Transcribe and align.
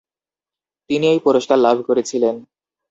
তিনি 0.89 1.05
এই 1.07 1.19
পুরস্কার 1.25 1.57
লাভ 1.59 1.77
করেছিলেন। 1.87 2.35